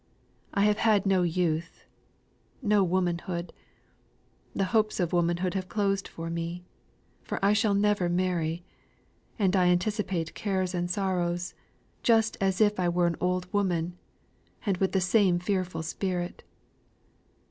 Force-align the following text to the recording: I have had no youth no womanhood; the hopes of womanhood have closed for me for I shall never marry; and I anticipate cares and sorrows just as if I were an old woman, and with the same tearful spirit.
I 0.55 0.61
have 0.65 0.79
had 0.79 1.05
no 1.05 1.21
youth 1.21 1.85
no 2.63 2.83
womanhood; 2.83 3.53
the 4.55 4.63
hopes 4.73 4.99
of 4.99 5.13
womanhood 5.13 5.53
have 5.53 5.69
closed 5.69 6.07
for 6.07 6.27
me 6.31 6.63
for 7.21 7.37
I 7.45 7.53
shall 7.53 7.75
never 7.75 8.09
marry; 8.09 8.63
and 9.37 9.55
I 9.55 9.67
anticipate 9.67 10.33
cares 10.33 10.73
and 10.73 10.89
sorrows 10.89 11.53
just 12.01 12.35
as 12.41 12.59
if 12.59 12.79
I 12.79 12.89
were 12.89 13.05
an 13.05 13.17
old 13.21 13.45
woman, 13.53 13.95
and 14.65 14.75
with 14.77 14.93
the 14.93 15.01
same 15.01 15.37
tearful 15.37 15.83
spirit. 15.83 16.43